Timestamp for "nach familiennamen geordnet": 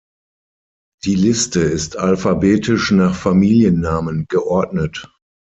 2.89-5.07